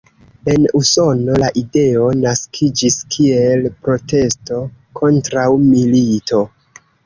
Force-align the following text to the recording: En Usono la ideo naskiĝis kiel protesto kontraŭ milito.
En 0.51 0.63
Usono 0.77 1.35
la 1.43 1.49
ideo 1.61 2.07
naskiĝis 2.23 2.97
kiel 3.17 3.69
protesto 3.85 4.61
kontraŭ 5.03 5.49
milito. 5.71 6.45